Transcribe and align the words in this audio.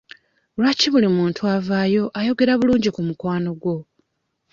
Lwaki 0.57 0.87
buli 0.93 1.07
muntu 1.17 1.41
avaayo 1.55 2.03
ayogera 2.19 2.53
bulungi 2.59 2.89
ku 2.95 3.01
mukwano 3.07 3.49
gwo? 3.61 3.75